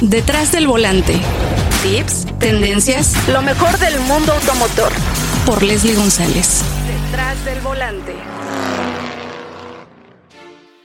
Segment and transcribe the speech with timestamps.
[0.00, 1.20] Detrás del volante.
[1.82, 4.90] Tips, tendencias, lo mejor del mundo automotor.
[5.44, 6.62] Por Leslie González.
[6.86, 8.14] Detrás del volante.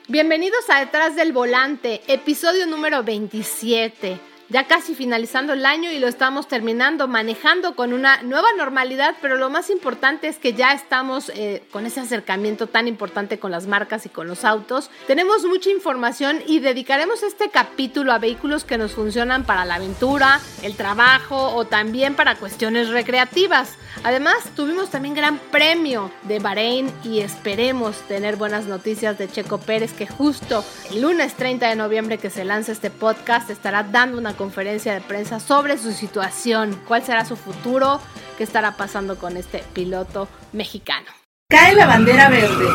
[0.09, 4.19] Bienvenidos a Detrás del Volante, episodio número 27
[4.49, 9.37] ya casi finalizando el año y lo estamos terminando, manejando con una nueva normalidad, pero
[9.37, 13.67] lo más importante es que ya estamos eh, con ese acercamiento tan importante con las
[13.67, 14.89] marcas y con los autos.
[15.07, 20.39] Tenemos mucha información y dedicaremos este capítulo a vehículos que nos funcionan para la aventura,
[20.61, 23.73] el trabajo o también para cuestiones recreativas.
[24.03, 29.93] Además, tuvimos también gran premio de Bahrein y esperemos tener buenas noticias de Checo Pérez
[29.93, 34.34] que justo el lunes 30 de noviembre que se lanza este podcast estará dando una
[34.35, 37.99] conferencia de prensa sobre su situación, cuál será su futuro,
[38.37, 41.07] qué estará pasando con este piloto mexicano.
[41.49, 42.65] Cae la bandera verde.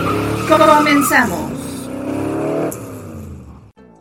[0.49, 1.70] Comenzamos.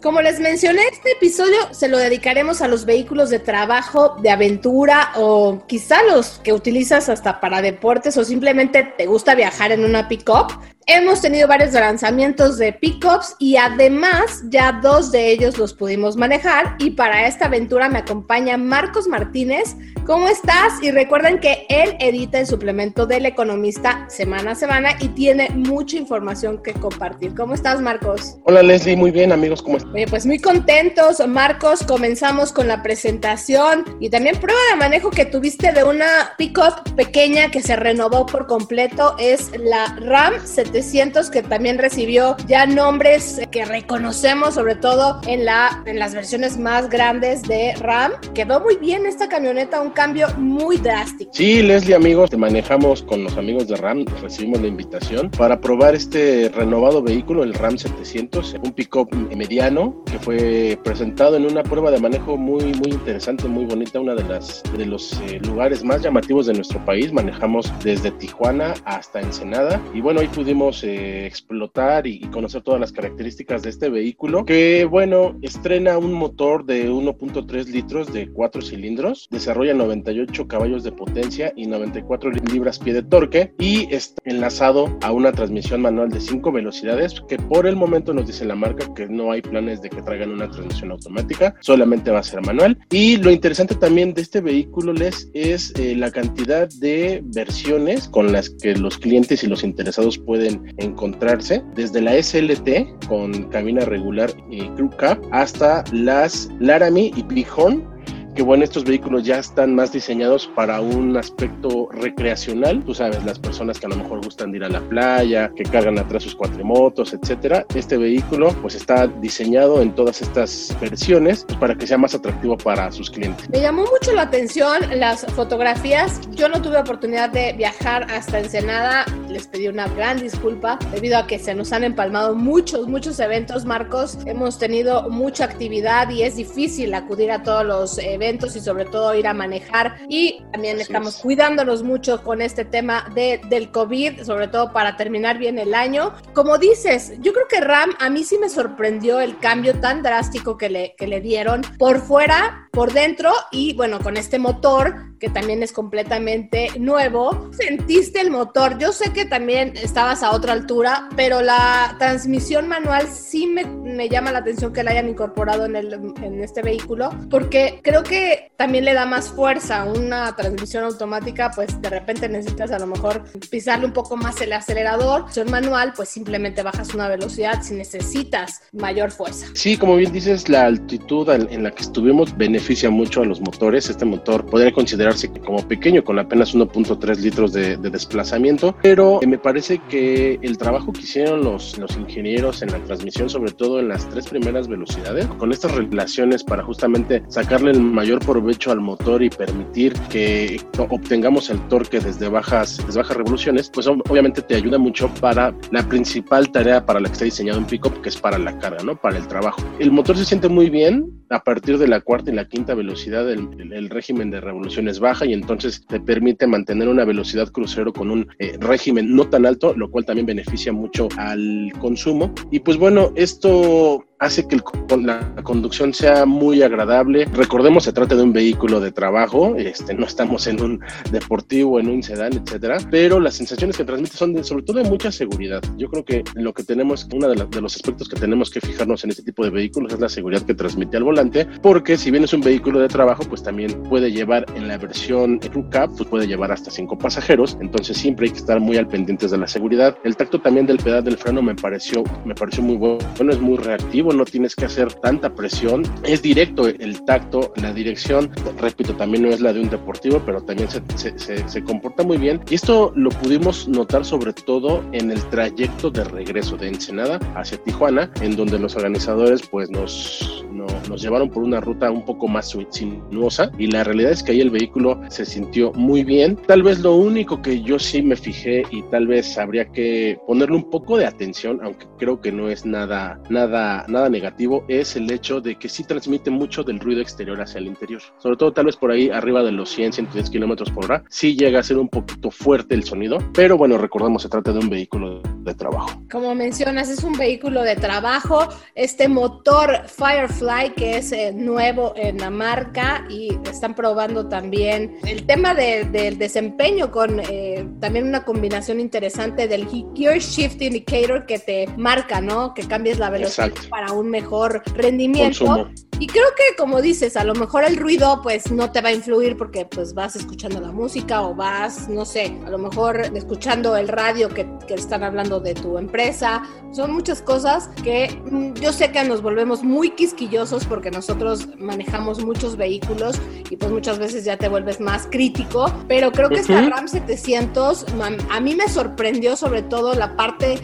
[0.02, 5.12] Como les mencioné, este episodio se lo dedicaremos a los vehículos de trabajo, de aventura
[5.17, 10.07] o quizá los que utilizas hasta para deportes o simplemente te gusta viajar en una
[10.07, 10.57] pick-up.
[10.88, 16.77] Hemos tenido varios lanzamientos de pickups y además ya dos de ellos los pudimos manejar
[16.79, 19.76] y para esta aventura me acompaña Marcos Martínez.
[20.10, 20.82] ¿Cómo estás?
[20.82, 25.98] Y recuerden que él edita el suplemento del economista semana a semana y tiene mucha
[25.98, 27.35] información que compartir.
[27.35, 28.38] ¿Cómo estás, Marcos?
[28.46, 28.96] Hola, Leslie.
[28.96, 29.62] Muy bien, amigos.
[29.62, 29.91] ¿Cómo estás?
[30.10, 31.21] pues muy contentos.
[31.27, 36.96] Marcos, comenzamos con la presentación y también prueba de manejo que tuviste de una pickup
[36.96, 39.16] pequeña que se renovó por completo.
[39.20, 45.84] Es la RAM 700 que también recibió ya nombres que reconocemos, sobre todo en, la,
[45.85, 48.13] en las versiones más grandes de RAM.
[48.34, 51.29] Quedó muy bien esta camioneta, un cambio muy drástico.
[51.33, 55.93] Sí, Leslie, amigos, te manejamos con los amigos de RAM, recibimos la invitación para probar
[55.93, 61.91] este renovado vehículo, el RAM 700, un pick-up mediano que fue presentado en una prueba
[61.91, 66.01] de manejo muy, muy interesante, muy bonita, una de, las, de los eh, lugares más
[66.01, 67.11] llamativos de nuestro país.
[67.11, 72.93] Manejamos desde Tijuana hasta Ensenada y bueno, ahí pudimos eh, explotar y, conocer todas las
[72.93, 79.27] características de este vehículo, que bueno, estrena un motor de 1.3 litros de 4 cilindros,
[79.29, 85.31] desarrolla 98 caballos de potencia y 94 libras-pie de torque y está enlazado a una
[85.31, 89.31] transmisión manual de 5 velocidades, que por el momento nos dice la marca que no
[89.31, 92.77] hay planes de que traigan una transmisión automática, solamente va a ser manual.
[92.91, 98.31] Y lo interesante también de este vehículo les es eh, la cantidad de versiones con
[98.31, 104.29] las que los clientes y los interesados pueden encontrarse, desde la SLT con cabina regular
[104.51, 108.00] y crew cab hasta las Laramie y Bighorn
[108.39, 112.81] que bueno, estos vehículos ya están más diseñados para un aspecto recreacional.
[112.85, 115.63] Tú sabes, las personas que a lo mejor gustan de ir a la playa, que
[115.63, 117.66] cargan atrás sus cuatrimotos, etcétera.
[117.75, 122.55] Este vehículo pues está diseñado en todas estas versiones pues, para que sea más atractivo
[122.55, 123.50] para sus clientes.
[123.50, 126.21] Me llamó mucho la atención las fotografías.
[126.31, 129.03] Yo no tuve oportunidad de viajar hasta Ensenada.
[129.27, 133.66] Les pedí una gran disculpa debido a que se nos han empalmado muchos, muchos eventos,
[133.66, 134.17] Marcos.
[134.25, 138.85] Hemos tenido mucha actividad y es difícil acudir a todos los eventos eventos y sobre
[138.85, 139.97] todo ir a manejar.
[140.07, 145.38] Y también estamos cuidándonos mucho con este tema de, del COVID, sobre todo para terminar
[145.38, 146.13] bien el año.
[146.34, 150.57] Como dices, yo creo que Ram a mí sí me sorprendió el cambio tan drástico
[150.57, 155.30] que le, que le dieron por fuera, por dentro y bueno, con este motor que
[155.30, 157.50] también es completamente nuevo.
[157.52, 158.78] ¿Sentiste el motor?
[158.78, 164.09] Yo sé que también estabas a otra altura, pero la transmisión manual sí me, me
[164.09, 168.52] llama la atención que la hayan incorporado en, el, en este vehículo, porque creo que
[168.57, 169.85] también le da más fuerza.
[169.85, 174.53] Una transmisión automática, pues de repente necesitas a lo mejor pisarle un poco más el
[174.53, 175.25] acelerador.
[175.30, 179.47] Transmisión manual, pues simplemente bajas una velocidad si necesitas mayor fuerza.
[179.53, 183.90] Sí, como bien dices, la altitud en la que estuvimos beneficia mucho a los motores.
[183.90, 185.08] Este motor podría considerar
[185.45, 191.01] como pequeño, con apenas 1.3 litros de, desplazamiento, pero me parece que el trabajo que
[191.01, 195.51] hicieron los, los ingenieros en la transmisión, sobre todo en las tres primeras velocidades, con
[195.51, 201.59] estas relaciones para justamente sacarle el mayor provecho al motor y permitir que obtengamos el
[201.67, 206.85] torque desde bajas, desde bajas revoluciones, pues obviamente te ayuda mucho para la principal tarea
[206.85, 208.95] para la que está diseñado un pickup, que es para la carga, ¿no?
[208.95, 209.62] Para el trabajo.
[209.79, 213.29] El motor se siente muy bien a partir de la cuarta y la quinta velocidad,
[213.31, 218.27] el, régimen de revoluciones baja y entonces te permite mantener una velocidad crucero con un
[218.39, 222.33] eh, régimen no tan alto, lo cual también beneficia mucho al consumo.
[222.51, 224.60] Y pues bueno, esto hace que
[225.01, 227.25] la conducción sea muy agradable.
[227.33, 230.81] Recordemos, se trata de un vehículo de trabajo, este, no estamos en un
[231.12, 234.89] deportivo, en un sedán, etcétera, pero las sensaciones que transmite son de, sobre todo de
[234.89, 235.62] mucha seguridad.
[235.77, 239.04] Yo creo que lo que tenemos, uno de, de los aspectos que tenemos que fijarnos
[239.04, 242.24] en este tipo de vehículos es la seguridad que transmite al volante, porque si bien
[242.24, 246.10] es un vehículo de trabajo, pues también puede llevar en la versión Crew Cab, pues
[246.10, 249.48] puede llevar hasta cinco pasajeros, entonces siempre hay que estar muy al pendientes de la
[249.48, 249.98] seguridad.
[250.04, 253.57] El tacto también del pedal del freno me pareció, me pareció muy bueno, es muy
[253.57, 258.29] reactivo, no tienes que hacer tanta presión, es directo el tacto, la dirección,
[258.59, 262.41] repito, también no es la de un deportivo, pero también se, comporta muy bien.
[262.50, 267.57] Y esto lo pudimos notar sobre todo en el trayecto de regreso de Ensenada hacia
[267.63, 270.45] Tijuana, en donde los organizadores pues nos,
[270.89, 274.41] nos llevaron por una ruta un poco más sinuosa y la realidad es que ahí
[274.41, 276.38] el vehículo se sintió muy bien.
[276.47, 280.55] Tal vez lo único que yo sí me fijé y tal vez habría que ponerle
[280.55, 285.12] un poco de atención, aunque creo que no es nada, nada, nada negativo, es el
[285.12, 288.01] hecho de que sí transmite mucho del ruido exterior hacia el interior.
[288.19, 291.36] Sobre todo tal vez por ahí arriba de los 100, 110 kilómetros por hora, sí
[291.36, 294.69] llega a ser un poquito fuerte el sonido, pero bueno, recordemos, se trata de un
[294.69, 296.01] vehículo de trabajo.
[296.12, 298.48] Como mencionas, es un vehículo de trabajo.
[298.75, 305.25] Este motor Firefly, que es eh, nuevo en la marca y están probando también el
[305.25, 311.68] tema del desempeño con eh, también una combinación interesante del Gear Shift Indicator que te
[311.78, 312.54] marca, ¿no?
[312.54, 315.69] Que cambies la velocidad para un mejor rendimiento.
[316.00, 318.94] Y creo que como dices, a lo mejor el ruido pues no te va a
[318.94, 323.75] influir porque pues vas escuchando la música o vas, no sé, a lo mejor escuchando
[323.75, 326.44] el radio que, que están hablando de tu empresa.
[326.72, 332.24] Son muchas cosas que mm, yo sé que nos volvemos muy quisquillosos porque nosotros manejamos
[332.24, 333.19] muchos vehículos
[333.50, 337.86] y pues muchas veces ya te vuelves más crítico, pero creo que esta RAM 700
[338.30, 340.60] a mí me sorprendió sobre todo la parte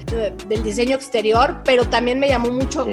[0.47, 2.87] del diseño exterior, pero también me llamó mucho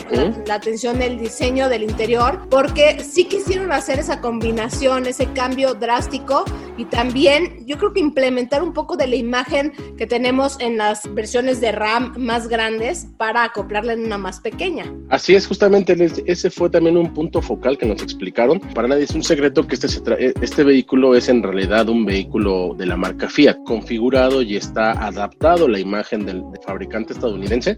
[0.46, 6.44] la atención el diseño del interior porque sí quisieron hacer esa combinación, ese cambio drástico
[6.76, 11.12] y también yo creo que implementar un poco de la imagen que tenemos en las
[11.14, 14.84] versiones de RAM más grandes para acoplarla en una más pequeña.
[15.08, 15.96] Así es, justamente
[16.26, 18.60] ese fue también un punto focal que nos explicaron.
[18.60, 19.88] Para nadie es un secreto que este,
[20.18, 24.92] e, este vehículo es en realidad un vehículo de la marca Fiat, configurado y está
[24.92, 27.76] adaptado a la imagen del fabricante estadounidense.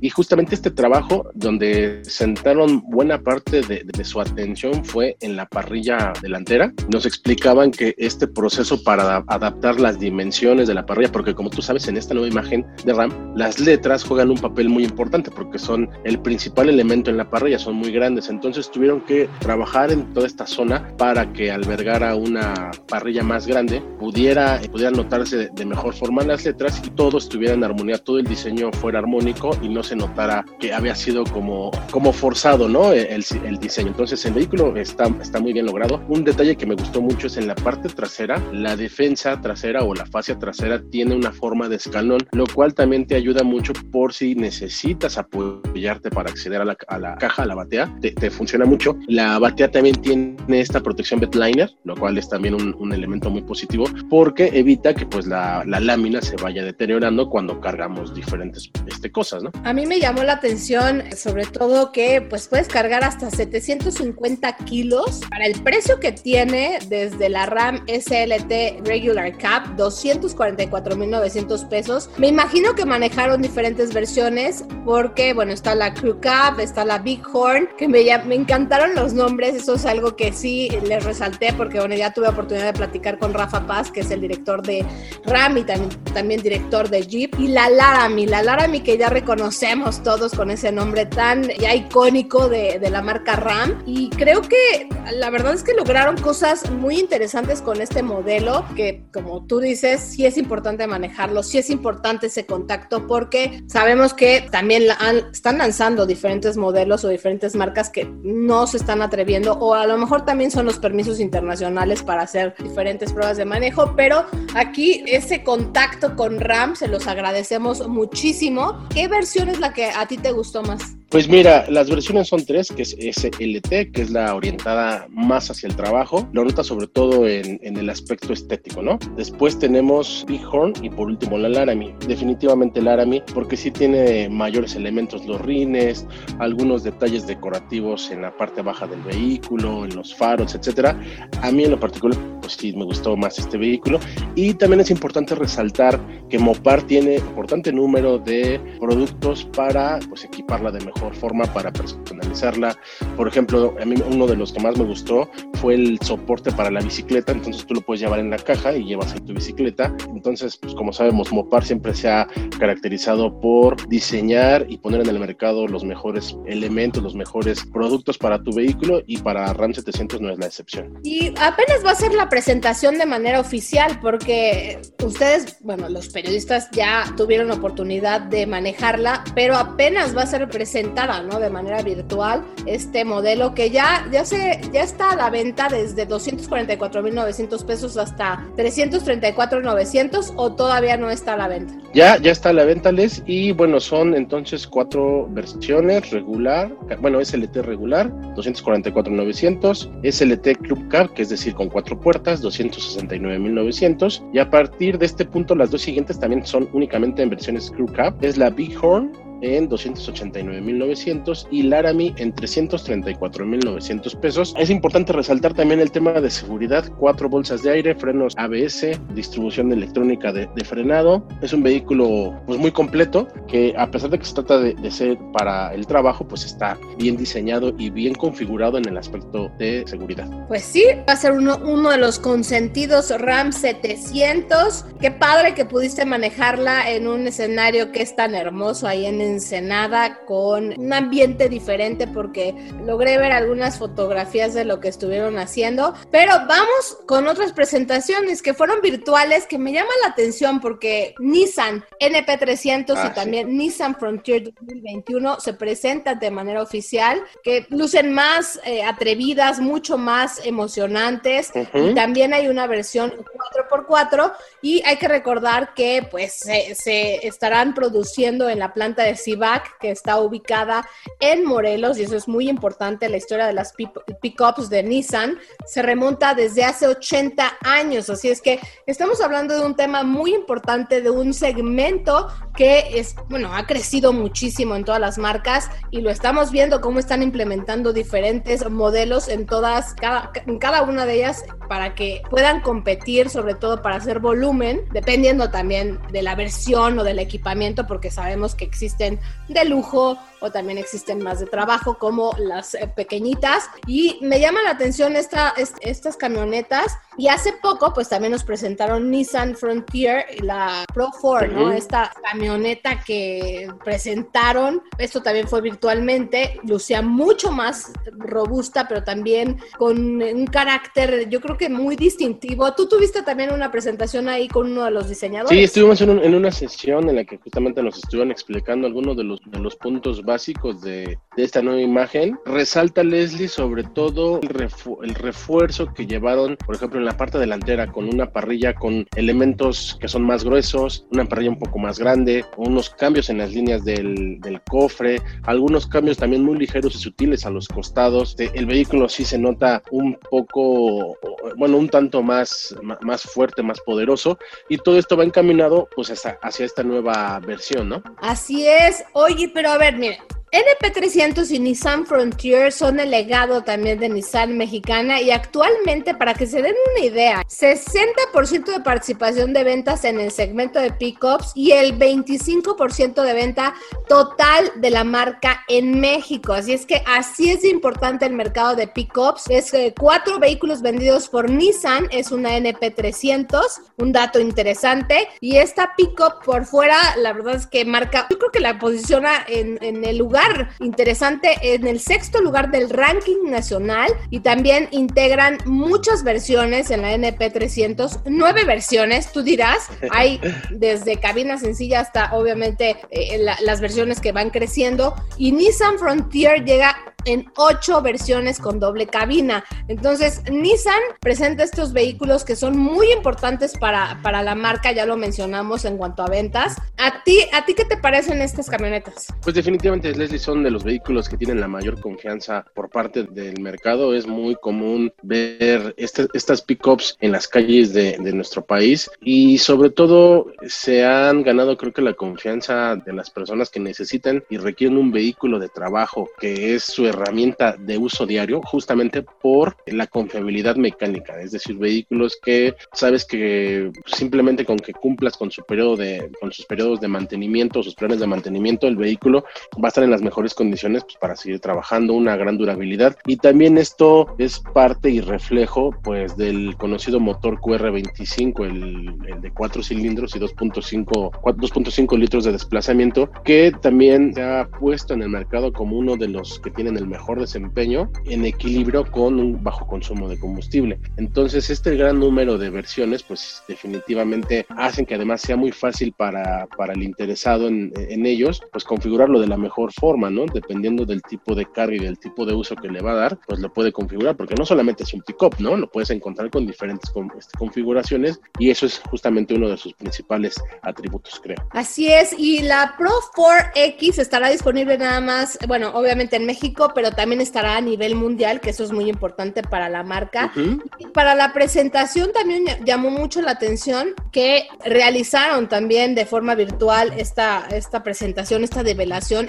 [0.00, 5.46] Y justamente este trabajo donde sentaron buena parte de, de su atención fue en la
[5.46, 6.72] parrilla delantera.
[6.88, 11.62] Nos explicaban que este proceso para adaptar las dimensiones de la parrilla, porque como tú
[11.62, 15.58] sabes, en esta nueva imagen de RAM, las letras juegan un papel muy importante porque
[15.58, 18.28] son el principal elemento en la parrilla, son muy grandes.
[18.28, 23.82] Entonces tuvieron que trabajar en toda esta zona para que albergara una parrilla más grande,
[23.98, 28.26] pudiera, pudiera notarse de mejor forma las letras y todo estuviera en armonía, todo el
[28.26, 32.92] diseño fuera armónico y no se notara que había sido como, como forzado, ¿no?
[32.92, 36.02] El, el diseño entonces el vehículo está, está muy bien logrado.
[36.08, 39.94] Un detalle que me gustó mucho es en la parte trasera, la defensa trasera o
[39.94, 44.12] la fascia trasera tiene una forma de escalón, lo cual también te ayuda mucho por
[44.12, 48.30] si necesitas apoyarte para acceder a la, a la caja, a la batea, te, te,
[48.30, 48.96] funciona mucho.
[49.08, 53.42] La batea también tiene esta protección bedliner, lo cual es también un, un elemento muy
[53.42, 59.10] positivo porque evita que pues la, la, lámina se vaya deteriorando cuando cargamos diferentes este,
[59.10, 59.50] cosas, ¿no?
[59.64, 64.56] A mí me llamó la atención sobre todo que pues puedes cargar hasta 700 150
[64.58, 65.20] kilos.
[65.28, 72.08] Para el precio que tiene desde la RAM SLT Regular Cap, 244.900 pesos.
[72.16, 77.22] Me imagino que manejaron diferentes versiones porque, bueno, está la Crew Cap, está la Big
[77.32, 81.80] Horn, que me, me encantaron los nombres, eso es algo que sí les resalté porque,
[81.80, 84.84] bueno, ya tuve oportunidad de platicar con Rafa Paz, que es el director de
[85.24, 90.02] RAM y también, también director de Jeep, y la Laramie, la Laramie que ya reconocemos
[90.04, 93.55] todos con ese nombre tan ya icónico de, de la marca RAM
[93.86, 99.04] y creo que la verdad es que lograron cosas muy interesantes con este modelo que
[99.12, 104.46] como tú dices, sí es importante manejarlo, sí es importante ese contacto porque sabemos que
[104.50, 104.84] también
[105.32, 109.96] están lanzando diferentes modelos o diferentes marcas que no se están atreviendo o a lo
[109.96, 115.42] mejor también son los permisos internacionales para hacer diferentes pruebas de manejo, pero aquí ese
[115.42, 118.86] contacto con RAM se los agradecemos muchísimo.
[118.90, 120.96] ¿Qué versión es la que a ti te gustó más?
[121.08, 125.68] Pues mira, las versiones son tres, que es SLT, que es la orientada más hacia
[125.68, 126.28] el trabajo.
[126.32, 128.98] Lo nota sobre todo en, el aspecto estético, ¿no?
[129.16, 131.94] Después tenemos Bighorn y por último la Laramie.
[132.08, 136.06] Definitivamente Laramie, porque sí tiene mayores elementos, los rines,
[136.40, 141.00] algunos detalles decorativos en la parte baja del vehículo, en los faros, etcétera.
[141.40, 143.98] A mí en lo particular, pues sí, me gustó más este vehículo.
[144.36, 150.70] Y también es importante resaltar que Mopar tiene importante número de productos para pues, equiparla
[150.70, 152.78] de mejor forma para personalizarla.
[153.16, 156.70] Por ejemplo, a mí uno de los que más me gustó fue el soporte para
[156.70, 159.92] la bicicleta, entonces tú lo puedes llevar en la caja y llevas ahí tu bicicleta.
[160.14, 162.28] Entonces, pues como sabemos, Mopar siempre se ha
[162.60, 168.40] caracterizado por diseñar y poner en el mercado los mejores elementos, los mejores productos para
[168.40, 171.00] tu vehículo y para RAM 700 no es la excepción.
[171.02, 176.70] Y apenas va a ser la presentación de manera oficial porque ustedes, bueno, los periodistas
[176.70, 181.40] ya tuvieron oportunidad de manejarla, pero apenas va a ser presentada, ¿no?
[181.40, 186.06] De manera virtual este modelo que ya, ya, se, ya está a la venta desde
[186.06, 191.72] 244.900 pesos hasta 334.900 o todavía no está a la venta.
[191.94, 197.24] Ya, ya está a la venta, Les, y bueno, son entonces cuatro versiones, regular, bueno,
[197.24, 204.50] SLT regular, 244.900, SLT Club Cab, que es decir, con cuatro puertas, 269.900, y a
[204.50, 208.36] partir de este punto las dos siguientes también son únicamente en versiones Club Cab, es
[208.36, 214.54] la Bighorn en 289.900 y Laramie en 334.900 pesos.
[214.58, 219.72] Es importante resaltar también el tema de seguridad, cuatro bolsas de aire, frenos ABS, distribución
[219.72, 221.26] electrónica de, frenado.
[221.42, 225.18] Es un vehículo pues muy completo que a pesar de que se trata de, ser
[225.32, 230.28] para el trabajo, pues está bien diseñado y bien configurado en el aspecto de seguridad.
[230.48, 234.84] Pues sí, va a ser uno, uno de los consentidos Ram 700.
[235.00, 240.24] Qué padre que pudiste manejarla en un escenario que es tan hermoso ahí en Ensenada
[240.24, 242.54] con un ambiente diferente porque
[242.84, 245.94] logré ver algunas fotografías de lo que estuvieron haciendo.
[246.10, 251.84] Pero vamos con otras presentaciones que fueron virtuales que me llaman la atención porque Nissan
[252.00, 258.60] NP300 y ah, también Nissan Frontier 2021 se presentan de manera oficial, que lucen más
[258.64, 261.50] eh, atrevidas, mucho más emocionantes.
[261.74, 267.74] Y también hay una versión 4x4 y hay que recordar que pues se, se estarán
[267.74, 270.88] produciendo en la planta de CIVAC, que está ubicada
[271.20, 275.82] en Morelos, y eso es muy importante, la historia de las pickups de Nissan se
[275.82, 281.02] remonta desde hace 80 años, así es que estamos hablando de un tema muy importante,
[281.02, 286.10] de un segmento que es, bueno, ha crecido muchísimo en todas las marcas y lo
[286.10, 291.44] estamos viendo cómo están implementando diferentes modelos en todas, cada, en cada una de ellas
[291.68, 297.04] para que puedan competir, sobre todo para hacer volumen, dependiendo también de la versión o
[297.04, 298.64] del equipamiento, porque sabemos que
[299.06, 304.40] existen de lujo o también existen más de trabajo como las eh, pequeñitas y me
[304.40, 310.26] llama la atención esta, estas camionetas y hace poco pues también nos presentaron Nissan Frontier
[310.42, 311.72] la Pro 4, ¿no?
[311.72, 320.22] Esta camioneta que presentaron, esto también fue virtualmente, lucía mucho más robusta pero también con
[320.22, 322.74] un carácter yo creo que muy distintivo.
[322.74, 325.56] Tú tuviste también una presentación ahí con uno de los diseñadores.
[325.56, 329.60] Sí, estuvimos en, en una sesión en la que justamente nos estuvieron explicando algunos de
[329.60, 332.38] los, puntos básicos de, esta nueva imagen.
[332.46, 338.08] Resalta Leslie sobre todo el, refuerzo que llevaron, por ejemplo, en la parte delantera con
[338.08, 342.88] una parrilla con elementos que son más gruesos, una parrilla un poco más grande, unos
[342.88, 347.68] cambios en las líneas del, cofre, algunos cambios también muy ligeros y sutiles a los
[347.68, 348.34] costados.
[348.38, 351.18] El vehículo sí se nota un poco,
[351.58, 354.38] bueno, un tanto más, más fuerte, más poderoso
[354.70, 358.02] y todo esto va encaminado pues hacia esta nueva versión, ¿no?
[358.22, 358.85] Así es.
[359.12, 360.18] Oye, pero a ver, mire,
[360.56, 366.46] NP300 y Nissan Frontier son el legado también de Nissan mexicana y actualmente, para que
[366.46, 371.72] se den una idea, 60% de participación de ventas en el segmento de pickups y
[371.72, 373.74] el 25% de venta
[374.08, 376.54] total de la marca en México.
[376.54, 379.50] Así es que así es importante el mercado de pickups.
[379.50, 383.60] Es eh, cuatro vehículos vendidos por Nissan, es una NP300,
[383.98, 385.28] un dato interesante.
[385.40, 389.44] Y esta pickup por fuera, la verdad es que marca, yo creo que la posiciona
[389.48, 390.45] en el lugar
[390.80, 397.14] interesante en el sexto lugar del ranking nacional y también integran muchas versiones en la
[397.14, 404.32] NP300, nueve versiones, tú dirás, hay desde cabina sencilla hasta obviamente eh, las versiones que
[404.32, 409.64] van creciendo y Nissan Frontier llega en ocho versiones con doble cabina.
[409.88, 415.16] Entonces, Nissan presenta estos vehículos que son muy importantes para, para la marca, ya lo
[415.16, 416.76] mencionamos en cuanto a ventas.
[416.96, 419.26] ¿A ti, ¿A ti qué te parecen estas camionetas?
[419.42, 423.60] Pues definitivamente, Leslie, son de los vehículos que tienen la mayor confianza por parte del
[423.60, 424.14] mercado.
[424.14, 429.58] Es muy común ver este, estas pickups en las calles de, de nuestro país y
[429.58, 434.56] sobre todo se han ganado creo que la confianza de las personas que necesitan y
[434.58, 440.06] requieren un vehículo de trabajo que es su herramienta de uso diario justamente por la
[440.06, 445.96] confiabilidad mecánica, es decir, vehículos que sabes que simplemente con que cumplas con su periodo
[445.96, 449.44] de con sus periodos de mantenimiento, sus planes de mantenimiento, el vehículo
[449.82, 453.36] va a estar en las mejores condiciones pues, para seguir trabajando, una gran durabilidad y
[453.36, 459.82] también esto es parte y reflejo pues del conocido motor QR25, el, el de cuatro
[459.82, 465.72] cilindros y 2.5 2.5 litros de desplazamiento que también se ha puesto en el mercado
[465.72, 470.28] como uno de los que tienen el mejor desempeño en equilibrio con un bajo consumo
[470.28, 470.98] de combustible.
[471.16, 476.66] Entonces, este gran número de versiones, pues definitivamente hacen que además sea muy fácil para,
[476.76, 480.46] para el interesado en, en ellos, pues configurarlo de la mejor forma, ¿no?
[480.46, 483.38] Dependiendo del tipo de carga y del tipo de uso que le va a dar,
[483.46, 485.76] pues lo puede configurar, porque no solamente es un pick-up, ¿no?
[485.76, 490.54] Lo puedes encontrar con diferentes este, configuraciones y eso es justamente uno de sus principales
[490.82, 491.56] atributos, creo.
[491.70, 497.10] Así es, y la Pro 4X estará disponible nada más, bueno, obviamente en México, pero
[497.10, 500.52] también estará a nivel mundial, que eso es muy importante para la marca.
[500.98, 507.12] Y para la presentación también llamó mucho la atención que realizaron también de forma virtual
[507.16, 509.46] esta, esta presentación, esta develación.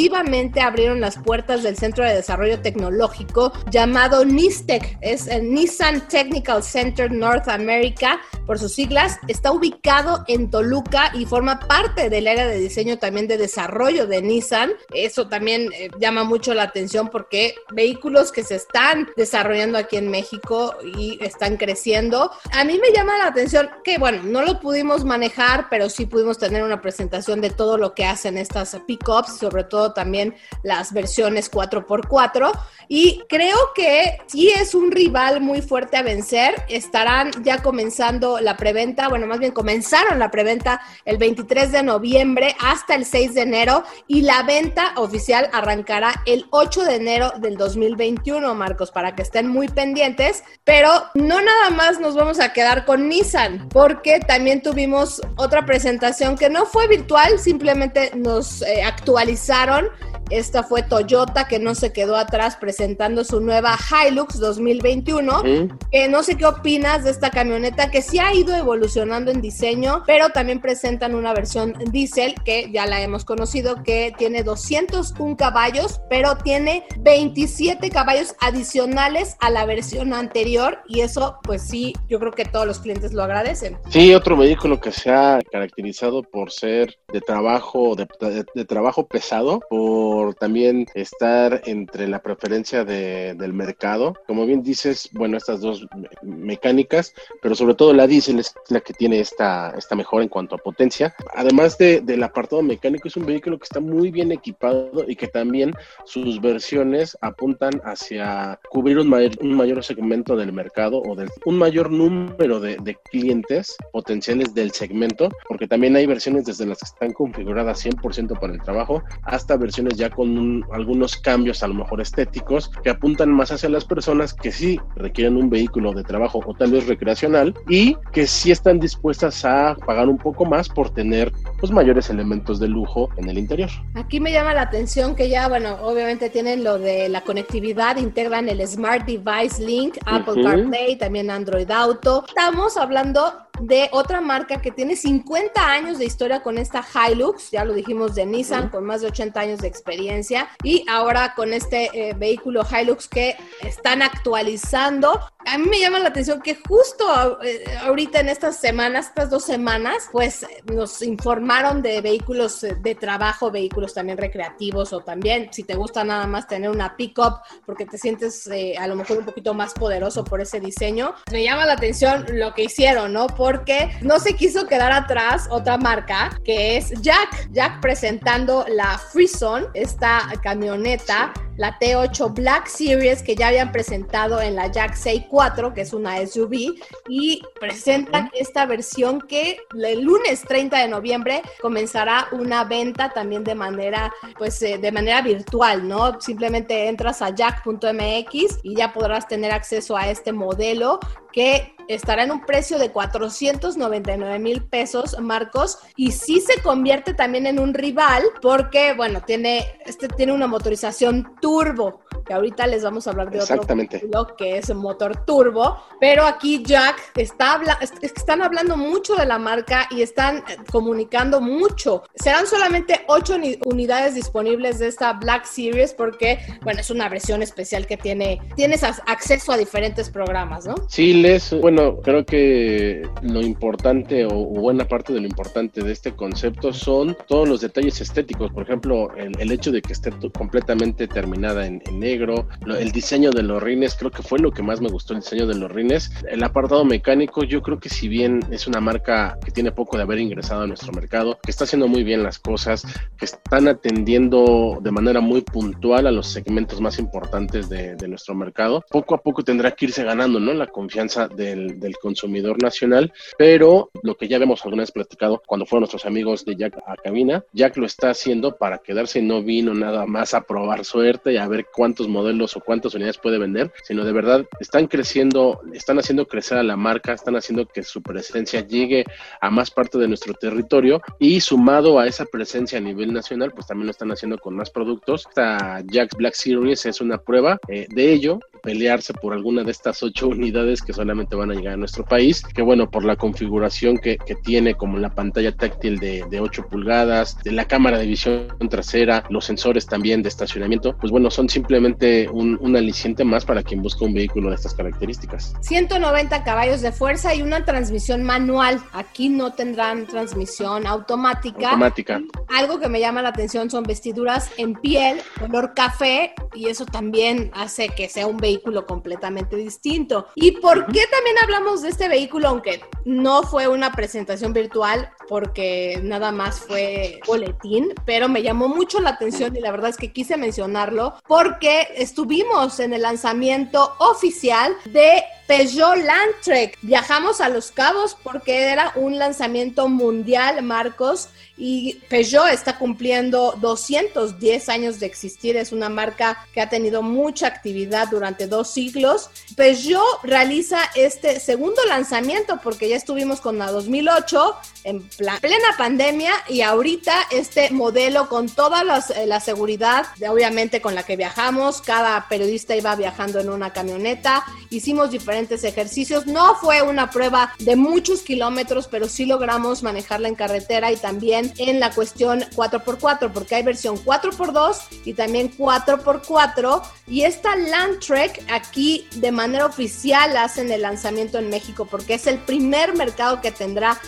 [0.00, 6.62] Exclusivamente abrieron las puertas del Centro de Desarrollo Tecnológico llamado NISTEC, es el Nissan Technical
[6.62, 8.18] Center North America,
[8.50, 9.18] por sus siglas.
[9.28, 14.22] Está ubicado en Toluca y forma parte del área de diseño también de desarrollo de
[14.22, 14.72] Nissan.
[14.92, 20.10] Eso también eh, llama mucho la atención porque vehículos que se están desarrollando aquí en
[20.10, 22.32] México y están creciendo.
[22.50, 26.38] A mí me llama la atención que, bueno, no lo pudimos manejar, pero sí pudimos
[26.38, 31.50] tener una presentación de todo lo que hacen estas pickups, sobre todo también las versiones
[31.50, 32.52] 4x4.
[32.88, 36.54] Y creo que sí es un rival muy fuerte a vencer.
[36.68, 42.56] Estarán ya comenzando la preventa, bueno, más bien comenzaron la preventa el 23 de noviembre
[42.60, 47.56] hasta el 6 de enero y la venta oficial arrancará el 8 de enero del
[47.56, 50.42] 2021, Marcos, para que estén muy pendientes.
[50.64, 56.36] Pero no nada más nos vamos a quedar con Nissan, porque también tuvimos otra presentación
[56.36, 61.92] que no fue virtual, simplemente nos eh, actualizaron down esta fue Toyota que no se
[61.92, 65.42] quedó atrás presentando su nueva Hilux 2021.
[65.90, 70.02] Que no sé qué opinas de esta camioneta que sí ha ido evolucionando en diseño,
[70.06, 76.00] pero también presentan una versión diésel que ya la hemos conocido que tiene 201 caballos,
[76.08, 82.32] pero tiene 27 caballos adicionales a la versión anterior y eso pues sí, yo creo
[82.32, 83.78] que todos los clientes lo agradecen.
[83.88, 88.06] Sí, otro vehículo que se ha caracterizado por ser de trabajo de,
[88.54, 94.14] de trabajo pesado por también estar entre la preferencia de, del mercado.
[94.26, 95.86] Como bien dices, bueno, estas dos
[96.22, 100.54] mecánicas, pero sobre todo la diésel es la que tiene esta, esta mejora en cuanto
[100.54, 101.14] a potencia.
[101.34, 105.28] Además de, del apartado mecánico, es un vehículo que está muy bien equipado y que
[105.28, 105.72] también
[106.04, 111.56] sus versiones apuntan hacia cubrir un mayor, un mayor segmento del mercado o del, un
[111.56, 116.86] mayor número de, de clientes potenciales del segmento, porque también hay versiones desde las que
[116.86, 122.00] están configuradas 100% para el trabajo hasta versiones ya con algunos cambios a lo mejor
[122.00, 126.54] estéticos que apuntan más hacia las personas que sí requieren un vehículo de trabajo o
[126.54, 131.32] tal vez recreacional y que sí están dispuestas a pagar un poco más por tener
[131.58, 133.70] pues mayores elementos de lujo en el interior.
[133.94, 138.48] Aquí me llama la atención que ya, bueno, obviamente tienen lo de la conectividad, integran
[138.48, 142.24] el Smart Device Link, Apple CarPlay, también Android Auto.
[142.26, 147.64] Estamos hablando de otra marca que tiene 50 años de historia con esta Hilux, ya
[147.64, 151.90] lo dijimos de Nissan, con más de 80 años de experiencia, y ahora con este
[151.92, 155.20] eh, vehículo Hilux que están actualizando.
[155.46, 159.44] A mí me llama la atención que justo eh, ahorita en estas semanas, estas dos
[159.44, 165.64] semanas, pues nos informaron de vehículos eh, de trabajo, vehículos también recreativos o también si
[165.64, 169.54] te gusta nada más tener una pickup porque te sientes a lo mejor un poquito
[169.54, 171.14] más poderoso por ese diseño.
[171.30, 173.26] Me llama la atención lo que hicieron, ¿no?
[173.26, 177.50] Por porque no se quiso quedar atrás otra marca que es Jack.
[177.50, 184.54] Jack presentando la Freezone, esta camioneta, la T8 Black Series que ya habían presentado en
[184.54, 186.76] la Jack 64, que es una SUV,
[187.08, 193.56] y presentan esta versión que el lunes 30 de noviembre comenzará una venta también de
[193.56, 196.20] manera, pues, eh, de manera virtual, ¿no?
[196.20, 201.00] Simplemente entras a jack.mx y ya podrás tener acceso a este modelo
[201.32, 207.46] que estará en un precio de 499 mil pesos, Marcos, y sí se convierte también
[207.46, 213.08] en un rival porque, bueno, tiene, este tiene una motorización turbo, que ahorita les vamos
[213.08, 217.90] a hablar de otro vehículo que es motor turbo, pero aquí Jack está habla es
[217.90, 222.04] que están hablando mucho de la marca y están eh, comunicando mucho.
[222.14, 227.42] Serán solamente ocho uni- unidades disponibles de esta Black Series porque, bueno, es una versión
[227.42, 230.76] especial que tiene, tienes acceso a diferentes programas, ¿no?
[230.88, 236.12] Sí, Les, bueno, creo que lo importante o, buena parte de lo importante de este
[236.14, 238.52] concepto son todos los detalles estéticos.
[238.52, 242.92] Por ejemplo, el, el hecho de que esté completamente terminada en, en negro, lo- el
[242.92, 245.54] diseño de los rines, creo que fue lo que más me gustó, el diseño de
[245.56, 246.10] los rines.
[246.28, 250.02] El apartado mecánico, yo creo que si bien es una marca que tiene poco de
[250.04, 252.82] haber ingresado a nuestro mercado, que está haciendo muy bien las cosas,
[253.18, 258.34] que están atendiendo de manera muy puntual a los segmentos más importantes de, de nuestro
[258.34, 260.52] mercado, poco a poco tendrá que irse ganando ¿no?
[260.54, 265.66] la confianza del, del consumidor nacional, pero lo que ya hemos alguna vez platicado cuando
[265.66, 269.74] fueron nuestros amigos de Jack a cabina, Jack lo está haciendo para quedarse, no vino
[269.74, 273.72] nada más a probar suerte y a ver cuántos modelos o cuántas unidades puede vender,
[273.84, 278.02] sino de verdad están creciendo, están haciendo crecer a la marca, están haciendo que su
[278.02, 279.04] presencia llegue
[279.40, 283.66] a más parte de nuestro territorio y sumado a esa presencia a nivel nacional, pues
[283.66, 285.26] también lo están haciendo con más productos.
[285.28, 290.02] Esta Jack's Black Series es una prueba eh, de ello, pelearse por alguna de estas
[290.02, 293.98] ocho unidades que solamente van a llegar a nuestro país, que bueno, por la configuración
[293.98, 298.06] que, que tiene como la pantalla táctil de, de 8 pulgadas, de la cámara de
[298.06, 301.89] visión trasera, los sensores también de estacionamiento, pues bueno, son simplemente
[302.32, 305.54] un, un aliciente más para quien busca un vehículo de estas características.
[305.60, 308.80] 190 caballos de fuerza y una transmisión manual.
[308.92, 311.70] Aquí no tendrán transmisión automática.
[311.70, 312.20] Automática.
[312.48, 317.50] Algo que me llama la atención son vestiduras en piel, color café, y eso también
[317.54, 320.28] hace que sea un vehículo completamente distinto.
[320.34, 326.00] ¿Y por qué también hablamos de este vehículo, aunque no fue una presentación virtual, porque
[326.02, 330.12] nada más fue boletín, pero me llamó mucho la atención y la verdad es que
[330.12, 336.78] quise mencionarlo porque estuvimos en el lanzamiento oficial de Peugeot Landtrek.
[336.80, 344.68] Viajamos a Los Cabos porque era un lanzamiento mundial, Marcos, y Peugeot está cumpliendo 210
[344.68, 345.56] años de existir.
[345.56, 349.28] Es una marca que ha tenido mucha actividad durante dos siglos.
[349.56, 355.02] Peugeot realiza este segundo lanzamiento porque ya estuvimos con la 2008 en
[355.40, 360.94] plena pandemia y ahorita este modelo con toda las- eh, la seguridad, de- obviamente con
[360.94, 366.82] la que viajamos, cada periodista iba viajando en una camioneta, hicimos diferentes ejercicios, no fue
[366.82, 371.90] una prueba de muchos kilómetros, pero sí logramos manejarla en carretera y también en la
[371.90, 379.66] cuestión 4x4, porque hay versión 4x2 y también 4x4 y esta Landtrek aquí de manera
[379.66, 384.00] oficial hacen el lanzamiento en México porque es el primer mercado que tendrá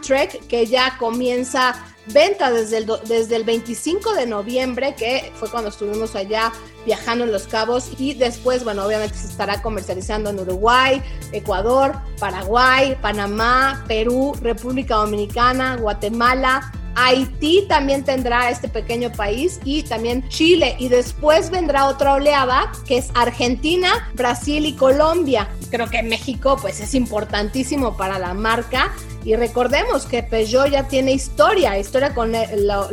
[0.00, 1.74] Landtrek que ya comienza
[2.12, 6.52] venta desde el, desde el 25 de noviembre, que fue cuando estuvimos allá
[6.84, 12.96] viajando en Los Cabos, y después, bueno, obviamente se estará comercializando en Uruguay, Ecuador, Paraguay,
[13.00, 16.72] Panamá, Perú, República Dominicana, Guatemala.
[16.96, 22.98] Haití también tendrá este pequeño país y también Chile y después vendrá otra oleada que
[22.98, 25.48] es Argentina, Brasil y Colombia.
[25.70, 28.92] Creo que México pues es importantísimo para la marca
[29.24, 32.32] y recordemos que Peugeot ya tiene historia, historia con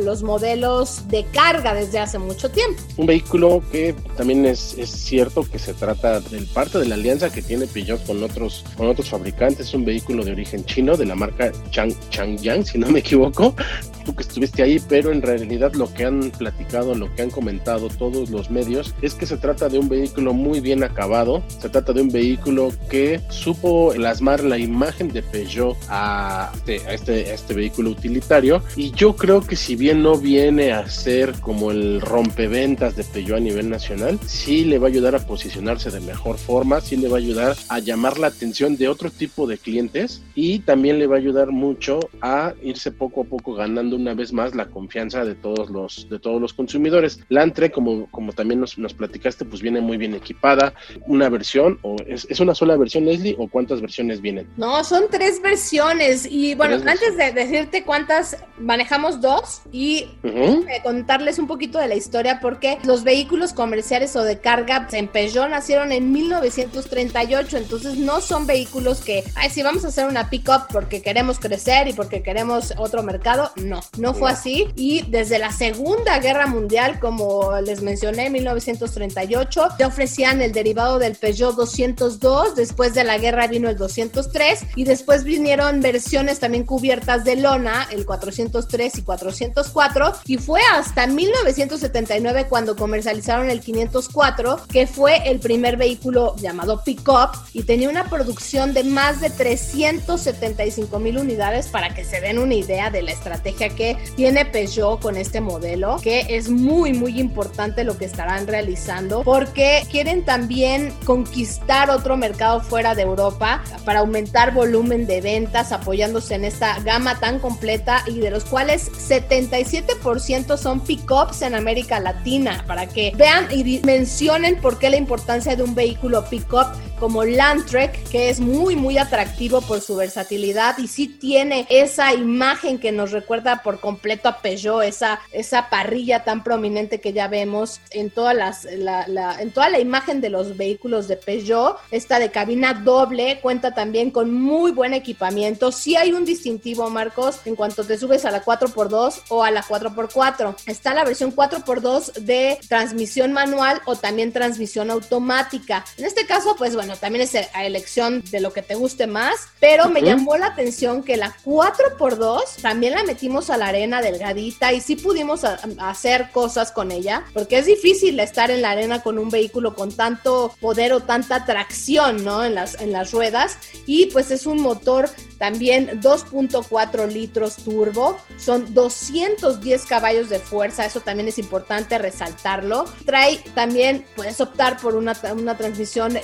[0.00, 2.82] los modelos de carga desde hace mucho tiempo.
[2.96, 7.30] Un vehículo que también es, es cierto que se trata del parte de la alianza
[7.30, 9.68] que tiene Peugeot con otros, con otros fabricantes.
[9.68, 13.54] Es un vehículo de origen chino de la marca Chang, Changyang, si no me equivoco.
[14.04, 17.88] Tú que estuviste ahí, pero en realidad lo que han platicado, lo que han comentado
[17.88, 21.42] todos los medios es que se trata de un vehículo muy bien acabado.
[21.60, 26.17] Se trata de un vehículo que supo plasmar la imagen de Peugeot a
[26.54, 28.62] este, a este, a este vehículo utilitario.
[28.76, 33.38] Y yo creo que si bien no viene a ser como el rompeventas de Peugeot
[33.38, 37.08] a nivel nacional, sí le va a ayudar a posicionarse de mejor forma, sí le
[37.08, 41.06] va a ayudar a llamar la atención de otro tipo de clientes y también le
[41.06, 45.24] va a ayudar mucho a irse poco a poco ganando una vez más la confianza
[45.24, 47.20] de todos los, de todos los consumidores.
[47.28, 50.74] La Antre, como, como también nos, nos platicaste, pues viene muy bien equipada.
[51.06, 54.46] Una versión, o es, es una sola versión, Leslie, o cuántas versiones vienen?
[54.56, 60.64] No, son tres versiones y bueno, antes de decirte cuántas, manejamos dos y Ujú.
[60.68, 64.94] eh, contarles un poquito de la historia porque los vehículos comerciales o de carga pues,
[64.94, 70.06] en Peugeot nacieron en 1938, entonces no son vehículos que, ay, sí, vamos a hacer
[70.06, 73.50] una pick-up porque queremos crecer y porque queremos otro mercado.
[73.56, 74.68] No, no fue así.
[74.76, 80.98] Y desde la Segunda Guerra Mundial, como les mencioné, en 1938, te ofrecían el derivado
[80.98, 86.38] del Peugeot 202, después de la guerra vino el 203 y después vinieron versiones versiones
[86.38, 93.60] también cubiertas de lona, el 403 y 404, y fue hasta 1979 cuando comercializaron el
[93.60, 99.30] 504, que fue el primer vehículo llamado pickup y tenía una producción de más de
[99.30, 105.02] 375 mil unidades para que se den una idea de la estrategia que tiene Peugeot
[105.02, 110.92] con este modelo, que es muy, muy importante lo que estarán realizando porque quieren también
[111.04, 117.18] conquistar otro mercado fuera de Europa para aumentar volumen de ventas, apoyándose en esta gama
[117.18, 123.48] tan completa y de los cuales 77% son pickups en América Latina, para que vean
[123.50, 126.66] y mencionen por qué la importancia de un vehículo pickup
[126.98, 132.78] como Landtrek, que es muy, muy atractivo por su versatilidad y sí tiene esa imagen
[132.78, 137.80] que nos recuerda por completo a Peugeot, esa, esa parrilla tan prominente que ya vemos
[137.90, 141.76] en, todas las, la, en toda la imagen de los vehículos de Peugeot.
[141.90, 145.72] Esta de cabina doble cuenta también con muy buen equipamiento.
[145.72, 149.62] Sí hay un distintivo, Marcos, en cuanto te subes a la 4x2 o a la
[149.62, 150.56] 4x4.
[150.66, 155.84] Está la versión 4x2 de transmisión manual o también transmisión automática.
[155.96, 159.34] En este caso, pues bueno, también es a elección de lo que te guste más,
[159.60, 164.72] pero me llamó la atención que la 4x2 también la metimos a la arena delgadita
[164.72, 165.44] y sí pudimos
[165.78, 169.92] hacer cosas con ella, porque es difícil estar en la arena con un vehículo con
[169.92, 172.44] tanto poder o tanta tracción, ¿no?
[172.44, 178.74] En las, en las ruedas y pues es un motor también 2.4 litros turbo, son
[178.74, 182.84] 210 caballos de fuerza, eso también es importante resaltarlo.
[183.06, 186.18] Trae también, puedes optar por una, una transmisión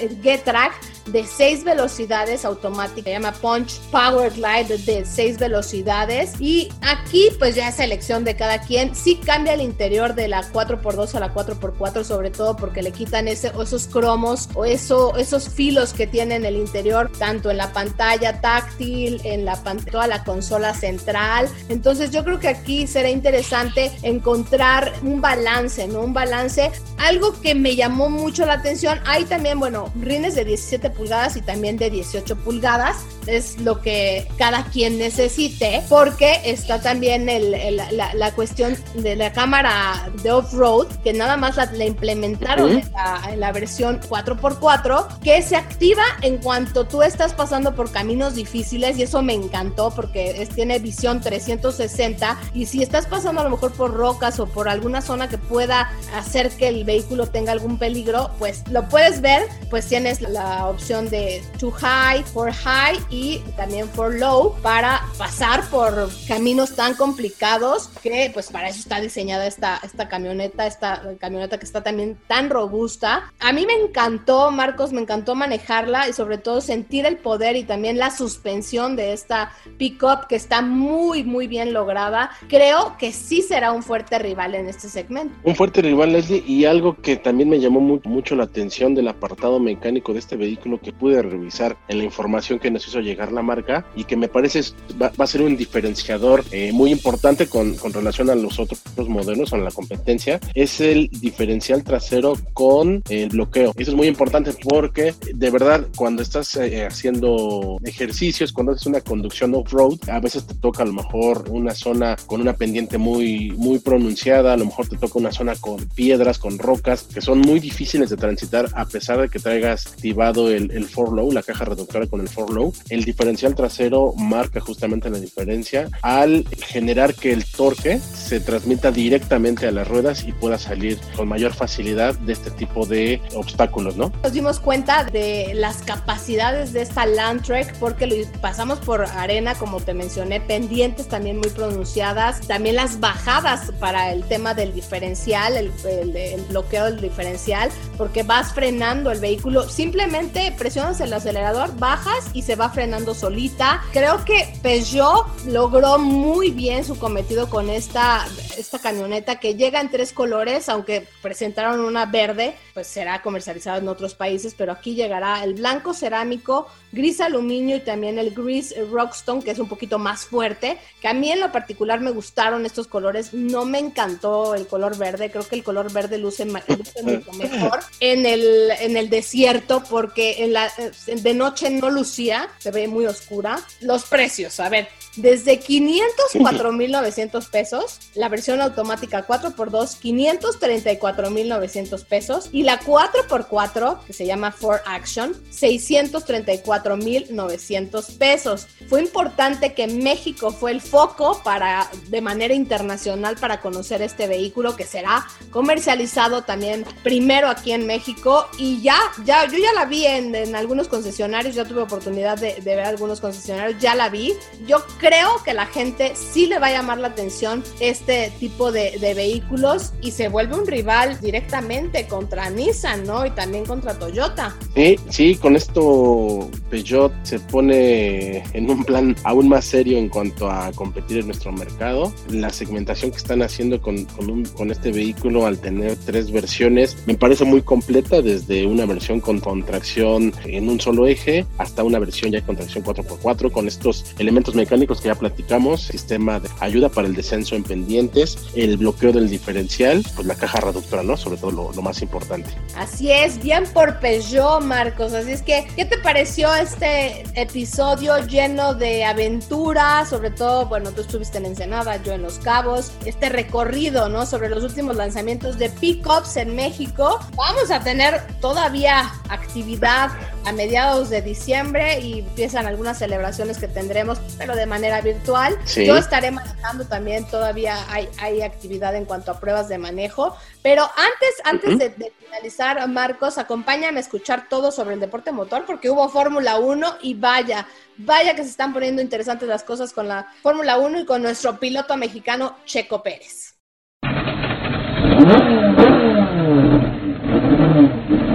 [0.55, 6.33] Getrack de 6 velocidades automática, se llama Punch Power Glide de 6 velocidades.
[6.41, 8.95] Y aquí pues ya es elección de cada quien.
[8.95, 13.29] Sí cambia el interior de la 4x2 a la 4x4, sobre todo porque le quitan
[13.29, 17.73] ese, esos cromos o eso, esos filos que tiene en el interior, tanto en la
[17.73, 21.49] pantalla táctil, en la toda la consola central.
[21.69, 26.01] Entonces yo creo que aquí será interesante encontrar un balance, ¿no?
[26.01, 26.71] Un balance.
[26.99, 31.43] Algo que me llamó mucho la atención, hay también, bueno, rines de 17 pulgadas y
[31.43, 33.05] también de 18 pulgadas.
[33.27, 40.11] Es lo que cada quien necesite, porque está también el, la, cuestión de la cámara
[40.23, 42.83] de off-road, que nada más la, implementaron
[43.31, 48.99] en, la, versión 4x4, que se activa en cuanto tú estás pasando por caminos difíciles
[48.99, 53.51] y eso me encantó porque es, tiene visión 360 y si estás pasando a lo
[53.51, 57.79] mejor por rocas o por alguna zona que pueda hacer que el vehículo tenga algún
[57.79, 63.39] peligro, pues lo puedes ver, pues tienes la opción de too high, for high y
[63.57, 69.47] también for low para pasar por caminos tan complicados que pues para eso está diseñada
[69.47, 73.33] esta, esta camioneta, esta camioneta que está también tan robusta.
[73.39, 77.63] A mí me encantó, Marcos, me encantó manejarla y sobre todo sentir el poder y
[77.63, 82.31] también la suspensión de esta pickup que está muy, muy bien lograda.
[82.49, 85.35] Creo que sí será un fuerte rival en este segmento.
[85.45, 89.61] Un fuerte rival, Leslie, y algo que también me llamó mucho la atención del apartado
[89.61, 93.43] mecánico de este vehículo que pude revisar en la información que nos hizo llegar la
[93.43, 94.63] marca y que me parece
[95.01, 99.53] va, a ser un diferenciador eh, muy importante con, con, relación a los otros modelos
[99.53, 103.73] a la competencia, es el diferencial trasero con el bloqueo.
[103.77, 109.01] Eso es muy importante porque de verdad cuando estás eh, haciendo ejercicios, cuando haces una
[109.01, 113.51] conducción off-road, a veces te toca a lo mejor una zona con una pendiente muy,
[113.53, 117.41] muy pronunciada, a lo mejor te toca una zona con piedras, con rocas, que son
[117.41, 121.65] muy difíciles de transitar a pesar de que traigas activado el, el low, la caja
[121.65, 122.73] reductora con el for low.
[122.95, 125.89] El diferencial trasero marca justamente la diferencia.
[126.01, 131.27] Al generar que el torque se transmita directamente a las ruedas y pueda salir con
[131.27, 134.13] mayor facilidad de este tipo de obstáculos, ¿no?
[134.23, 139.81] Nos dimos cuenta de las capacidades de esta Landtrek porque lo pasamos por arena, como
[139.81, 145.73] te mencioné, pendientes también muy pronunciadas, también las bajadas para el tema del diferencial, el,
[146.17, 152.43] el bloqueo del diferencial, porque vas frenando el vehículo, simplemente presionas el acelerador, bajas y
[152.43, 152.84] se va frenando
[153.15, 153.83] solita.
[153.93, 159.91] Creo que Peugeot logró muy bien su cometido con esta, esta camioneta que llega en
[159.91, 165.43] tres colores, aunque presentaron una verde, pues será comercializada en otros países, pero aquí llegará
[165.45, 170.27] el blanco cerámico, gris aluminio y también el gris rockstone, que es un poquito más
[170.27, 174.67] fuerte, que a mí en lo particular me gustaron estos colores, no me encantó el
[174.67, 179.09] color verde, creo que el color verde luce, luce mucho mejor en el, en el
[179.09, 180.71] desierto porque en la,
[181.07, 183.61] de noche no lucía, se ve muy oscura.
[183.83, 192.81] Los precios, a ver, desde 504.900 pesos, la versión automática 4x2, 534.900 pesos y la
[192.81, 198.67] 4x4, que se llama 4 Action, 634.900 pesos.
[198.89, 204.75] Fue importante que México fue el foco para, de manera internacional para conocer este vehículo
[204.75, 208.97] que será comercializado también primero aquí en México y ya,
[209.27, 212.81] ya, yo ya la vi en, en algunos concesionarios, ya tuve oportunidad de, de, ver
[212.81, 214.33] algunos concesionarios, ya la vi.
[214.67, 218.99] Yo creo que la gente sí le va a llamar la atención este tipo de,
[218.99, 223.27] de vehículos y se vuelve un rival directamente contra Nissan, ¿no?
[223.27, 224.55] Y también contra Toyota.
[224.75, 230.51] Sí, sí, con esto Peugeot se pone en un plan aún más serio en cuanto
[230.51, 232.13] a competir en nuestro mercado.
[232.29, 236.97] La segmentación que están haciendo con, con, un, con este vehículo al tener tres versiones
[237.07, 241.85] me parece muy completa, desde una versión con, con tracción en un solo eje hasta
[241.85, 246.49] una versión ya con tracción 4x4 con estos elementos mecánicos que ya platicamos, sistema de
[246.61, 251.17] ayuda para el descenso en pendientes, el bloqueo del diferencial, pues la caja reductora, ¿no?
[251.17, 252.49] Sobre todo lo, más importante.
[252.77, 255.13] Así es, bien por Peugeot, Marcos.
[255.13, 260.09] Así es que, ¿qué te pareció este episodio lleno de aventuras?
[260.09, 264.25] Sobre todo, bueno, tú estuviste en Ensenada, yo en Los Cabos, este recorrido, ¿no?
[264.25, 267.21] Sobre los últimos lanzamientos de pickups en México.
[267.37, 270.11] Vamos a tener todavía actividad
[270.47, 275.57] a mediados de diciembre y empiezan algunas celebraciones que tendremos, pero de manera virtual.
[275.67, 275.87] Sí.
[275.87, 280.83] Yo estaré manejando también, todavía hay, hay actividad en cuanto a pruebas de manejo, pero
[280.83, 281.79] antes, antes uh -huh.
[281.79, 286.59] de, de, finalizar, Marcos, acompáñame a escuchar todo sobre el deporte motor, porque hubo Fórmula
[286.59, 287.69] 1 y vaya,
[287.99, 291.61] vaya que se están poniendo interesantes las cosas con la Fórmula 1 y con nuestro
[291.61, 293.55] piloto mexicano Checo Pérez.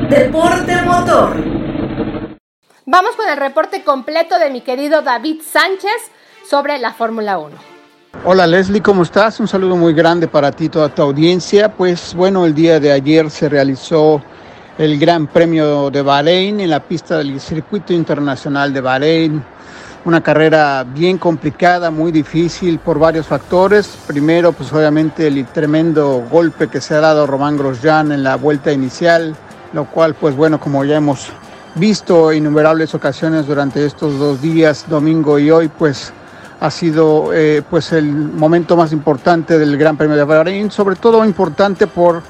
[0.09, 1.58] Deporte motor.
[2.91, 6.09] Vamos con el reporte completo de mi querido David Sánchez
[6.43, 7.55] sobre la Fórmula 1.
[8.25, 9.39] Hola Leslie, ¿cómo estás?
[9.39, 11.71] Un saludo muy grande para ti y toda tu audiencia.
[11.71, 14.23] Pues bueno, el día de ayer se realizó
[14.79, 19.43] el Gran Premio de Bahrein en la pista del Circuito Internacional de Bahrein.
[20.05, 23.99] Una carrera bien complicada, muy difícil por varios factores.
[24.07, 28.71] Primero, pues obviamente el tremendo golpe que se ha dado Román Grosjean en la vuelta
[28.71, 29.35] inicial,
[29.73, 31.31] lo cual pues bueno, como ya hemos
[31.79, 36.13] visto innumerables ocasiones durante estos dos días, domingo y hoy, pues
[36.59, 41.23] ha sido eh, pues el momento más importante del Gran Premio de Bahrein, sobre todo
[41.23, 42.21] importante por,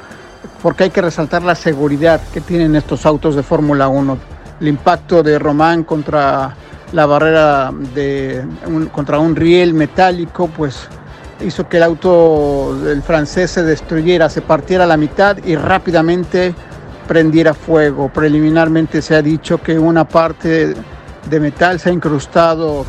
[0.62, 4.18] porque hay que resaltar la seguridad que tienen estos autos de Fórmula 1.
[4.62, 6.56] El impacto de Román contra
[6.92, 10.88] la barrera de un, contra un riel metálico, pues
[11.42, 16.54] hizo que el auto del francés se destruyera, se partiera a la mitad y rápidamente
[17.10, 18.08] prendiera fuego.
[18.10, 20.76] Preliminarmente se ha dicho que una parte
[21.28, 22.86] de metal se ha incrustado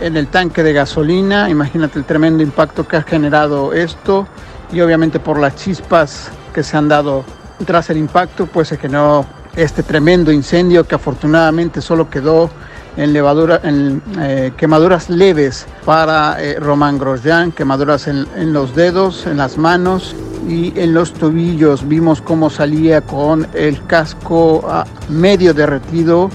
[0.00, 1.48] en el tanque de gasolina.
[1.48, 4.26] Imagínate el tremendo impacto que ha generado esto
[4.72, 7.24] y obviamente por las chispas que se han dado
[7.64, 12.50] tras el impacto, pues se generó este tremendo incendio que afortunadamente solo quedó
[12.96, 19.26] en, levadura, en eh, quemaduras leves para eh, Román Grosjean, quemaduras en, en, los dedos,
[19.26, 20.14] en las manos
[20.48, 21.86] y en los tobillos.
[21.86, 24.64] Vimos cómo salía con el casco
[25.08, 26.30] medio derretido,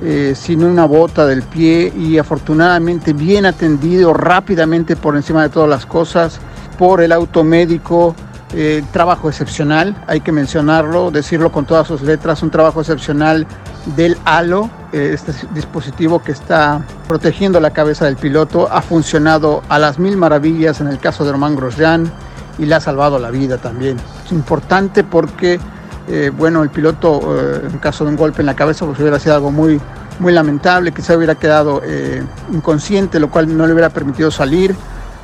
[0.00, 5.68] eh, sin una bota del pie y afortunadamente bien atendido rápidamente por encima de todas
[5.68, 6.38] las cosas
[6.78, 8.14] por el automédico.
[8.54, 13.46] Eh, trabajo excepcional, hay que mencionarlo, decirlo con todas sus letras, un trabajo excepcional
[13.94, 19.78] del halo, eh, este dispositivo que está protegiendo la cabeza del piloto, ha funcionado a
[19.78, 22.10] las mil maravillas en el caso de Román Grosjean
[22.58, 23.98] y le ha salvado la vida también.
[24.24, 25.60] Es importante porque,
[26.08, 29.34] eh, bueno, el piloto en caso de un golpe en la cabeza pues hubiera sido
[29.34, 29.78] algo muy,
[30.20, 31.82] muy lamentable, quizá hubiera quedado
[32.50, 34.74] inconsciente, lo cual no le hubiera permitido salir.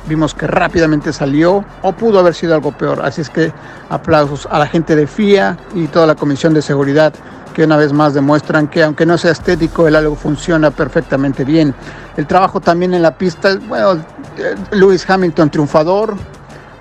[0.07, 3.03] Vimos que rápidamente salió o pudo haber sido algo peor.
[3.03, 3.51] Así es que
[3.89, 7.13] aplausos a la gente de FIA y toda la Comisión de Seguridad
[7.55, 11.73] que una vez más demuestran que aunque no sea estético, el algo funciona perfectamente bien.
[12.17, 14.03] El trabajo también en la pista, bueno,
[14.71, 16.15] Lewis Hamilton triunfador,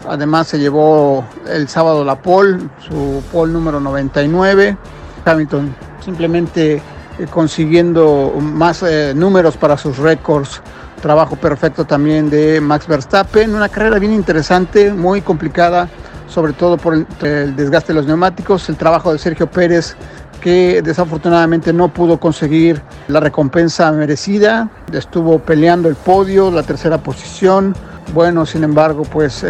[0.08, 4.76] además se llevó el sábado la pole, su pole número 99.
[5.24, 6.82] Hamilton simplemente
[7.18, 10.60] eh, consiguiendo más eh, números para sus récords.
[11.04, 13.54] Trabajo perfecto también de Max Verstappen.
[13.54, 15.86] Una carrera bien interesante, muy complicada,
[16.28, 18.70] sobre todo por el, desgaste de los neumáticos.
[18.70, 19.96] El trabajo de Sergio Pérez
[20.40, 24.70] que desafortunadamente no pudo conseguir la recompensa merecida.
[24.94, 27.76] Estuvo peleando el podio, la tercera posición.
[28.12, 29.46] Bueno, sin embargo, pues eh,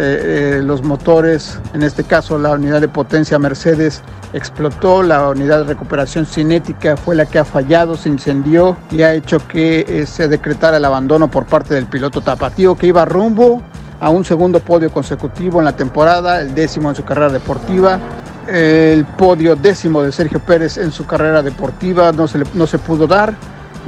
[0.57, 4.01] eh, los motores, en este caso la unidad de potencia Mercedes,
[4.33, 9.13] explotó, la unidad de recuperación cinética fue la que ha fallado, se incendió y ha
[9.13, 13.61] hecho que eh, se decretara el abandono por parte del piloto tapatío que iba rumbo
[13.99, 17.99] a un segundo podio consecutivo en la temporada, el décimo en su carrera deportiva
[18.47, 22.77] el podio décimo de Sergio Pérez en su carrera deportiva no se, le, no se
[22.77, 23.33] pudo dar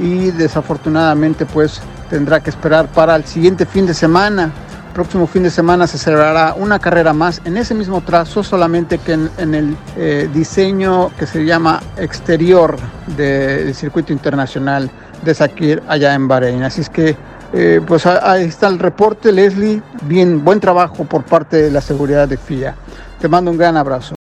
[0.00, 4.50] y desafortunadamente pues tendrá que esperar para el siguiente fin de semana.
[4.94, 9.12] Próximo fin de semana se celebrará una carrera más en ese mismo trazo, solamente que
[9.12, 12.76] en, el eh, diseño que se llama exterior
[13.16, 14.90] del circuito internacional
[15.24, 16.62] de Sakir allá en Bahrein.
[16.64, 17.16] Así es que
[17.52, 19.82] eh, pues ahí está el reporte, Leslie.
[20.02, 22.74] Bien, buen trabajo por parte de la seguridad de FIA.
[23.20, 24.17] Te mando un gran abrazo.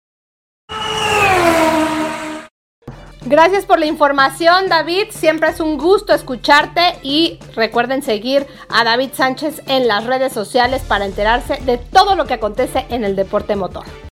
[3.27, 5.07] Gracias por la información, David.
[5.09, 10.83] Siempre es un gusto escucharte y recuerden seguir a David Sánchez en las redes sociales
[10.83, 14.04] para enterarse de todo lo que acontece en el deporte motor.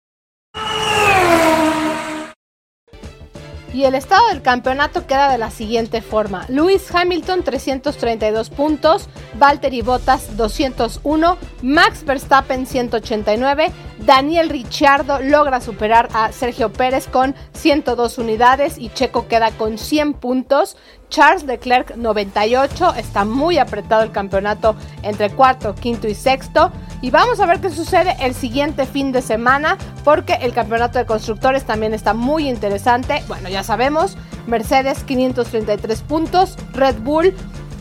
[3.74, 6.46] Y el estado del campeonato queda de la siguiente forma.
[6.48, 16.30] Lewis Hamilton 332 puntos, Valtteri Bottas 201, Max Verstappen 189, Daniel Ricciardo logra superar a
[16.30, 20.76] Sergio Pérez con 102 unidades y Checo queda con 100 puntos.
[21.14, 26.72] Charles Leclerc 98, está muy apretado el campeonato entre cuarto, quinto y sexto.
[27.02, 31.06] Y vamos a ver qué sucede el siguiente fin de semana porque el campeonato de
[31.06, 33.22] constructores también está muy interesante.
[33.28, 34.16] Bueno, ya sabemos,
[34.48, 37.32] Mercedes 533 puntos, Red Bull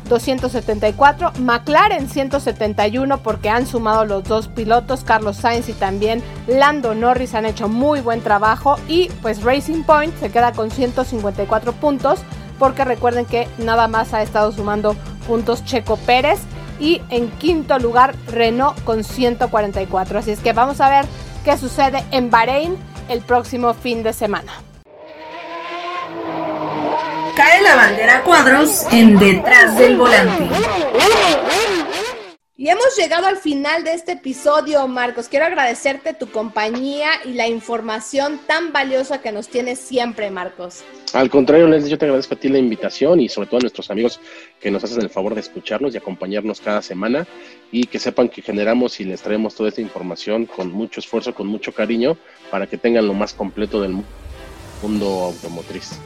[0.10, 7.34] 274, McLaren 171 porque han sumado los dos pilotos, Carlos Sainz y también Lando Norris
[7.34, 12.20] han hecho muy buen trabajo y pues Racing Point se queda con 154 puntos
[12.60, 14.96] porque recuerden que nada más ha estado sumando
[15.28, 16.40] puntos Checo Pérez
[16.80, 20.20] y en quinto lugar Renault con 144.
[20.20, 21.06] Así es que vamos a ver
[21.44, 22.78] qué sucede en Bahrein
[23.10, 24.54] el próximo fin de semana.
[27.36, 30.50] Cae la bandera cuadros en detrás del volante.
[32.56, 35.28] Y hemos llegado al final de este episodio, Marcos.
[35.28, 40.84] Quiero agradecerte tu compañía y la información tan valiosa que nos tienes siempre, Marcos.
[41.14, 43.90] Al contrario, Leslie, yo te agradezco a ti la invitación y sobre todo a nuestros
[43.90, 44.20] amigos
[44.60, 47.26] que nos hacen el favor de escucharnos y acompañarnos cada semana
[47.72, 51.48] y que sepan que generamos y les traemos toda esta información con mucho esfuerzo, con
[51.48, 52.18] mucho cariño,
[52.52, 53.96] para que tengan lo más completo del
[54.84, 56.00] mundo automotriz.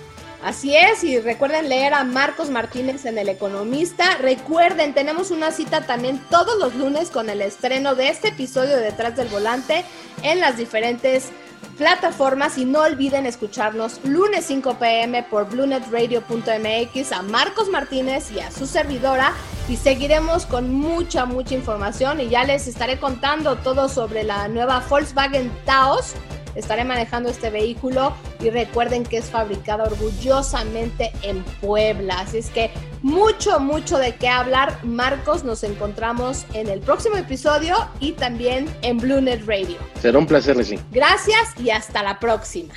[0.43, 4.17] Así es, y recuerden leer a Marcos Martínez en El Economista.
[4.17, 8.83] Recuerden, tenemos una cita también todos los lunes con el estreno de este episodio de
[8.83, 9.83] Detrás del Volante
[10.21, 11.31] en las diferentes
[11.77, 18.51] plataformas y no olviden escucharnos lunes 5 pm por bluenetradio.mx a Marcos Martínez y a
[18.51, 19.33] su servidora
[19.69, 24.83] y seguiremos con mucha mucha información y ya les estaré contando todo sobre la nueva
[24.89, 26.13] Volkswagen Taos
[26.55, 32.19] estaré manejando este vehículo y recuerden que es fabricado orgullosamente en Puebla.
[32.19, 32.71] Así es que
[33.01, 34.83] mucho, mucho de qué hablar.
[34.83, 39.77] Marcos, nos encontramos en el próximo episodio y también en BlueNet Radio.
[40.01, 40.79] Será un placer, Leslie.
[40.91, 42.73] Gracias y hasta la próxima.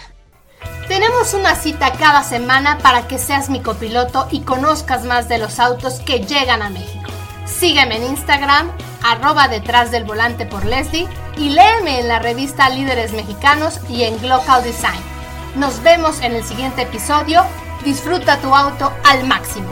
[0.89, 5.59] Tenemos una cita cada semana para que seas mi copiloto y conozcas más de los
[5.59, 7.11] autos que llegan a México.
[7.61, 8.71] Sígueme en Instagram,
[9.03, 11.07] arroba detrás del volante por Leslie
[11.37, 14.99] y léeme en la revista Líderes Mexicanos y en Global Design.
[15.57, 17.45] Nos vemos en el siguiente episodio.
[17.85, 19.69] Disfruta tu auto al máximo.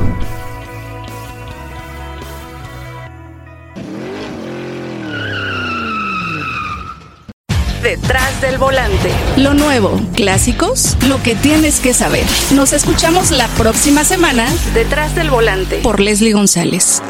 [7.82, 9.10] Detrás del volante.
[9.38, 12.26] Lo nuevo, clásicos, lo que tienes que saber.
[12.50, 14.46] Nos escuchamos la próxima semana.
[14.74, 15.78] Detrás del volante.
[15.78, 17.00] Por Leslie González.